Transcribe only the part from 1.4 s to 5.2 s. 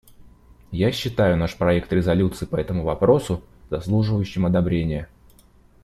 проект резолюции по этому вопросу заслуживающим одобрения.